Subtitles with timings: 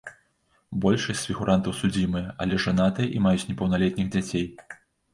[0.85, 4.53] Большасць з фігурантаў судзімыя, але жанатыя і маюць непаўналетніх дзяцей.